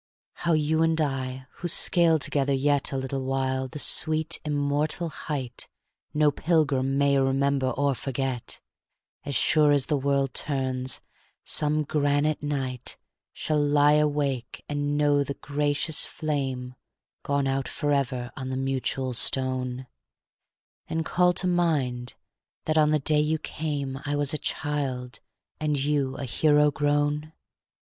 How 0.33 0.53
you 0.53 0.81
and 0.81 0.99
I, 0.99 1.45
who 1.57 1.67
scale 1.67 2.17
together 2.17 2.53
yet 2.55 2.91
A 2.91 2.97
little 2.97 3.23
while 3.23 3.67
the 3.67 3.77
sweet, 3.77 4.39
immortal 4.43 5.09
height 5.09 5.67
No 6.11 6.31
pilgrim 6.31 6.97
may 6.97 7.19
remember 7.19 7.69
or 7.69 7.93
forget, 7.93 8.59
As 9.25 9.35
sure 9.35 9.71
as 9.71 9.85
the 9.85 9.97
world 9.99 10.33
turns, 10.33 11.01
some 11.43 11.83
granite 11.83 12.41
night 12.41 12.97
Shall 13.31 13.59
lie 13.61 13.91
awake 13.93 14.65
and 14.67 14.97
know 14.97 15.23
the 15.23 15.35
gracious 15.35 16.03
flame 16.03 16.73
Gone 17.21 17.45
out 17.45 17.67
forever 17.67 18.31
on 18.35 18.49
the 18.49 18.57
mutual 18.57 19.13
stone; 19.13 19.85
And 20.87 21.05
call 21.05 21.31
to 21.33 21.45
mind 21.45 22.15
that 22.65 22.75
on 22.75 22.89
the 22.89 22.97
day 22.97 23.19
you 23.21 23.37
came 23.37 23.99
I 24.03 24.15
was 24.15 24.33
a 24.33 24.39
child, 24.39 25.19
and 25.59 25.77
you 25.77 26.15
a 26.17 26.25
hero 26.25 26.71
grown? 26.71 27.33